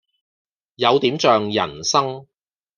[0.77, 2.25] 有點像人生